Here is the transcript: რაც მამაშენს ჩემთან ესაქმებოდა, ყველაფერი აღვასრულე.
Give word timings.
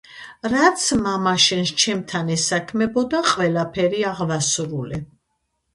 რაც 0.53 0.85
მამაშენს 1.01 1.73
ჩემთან 1.83 2.33
ესაქმებოდა, 2.37 3.21
ყველაფერი 3.35 4.05
აღვასრულე. 4.15 5.07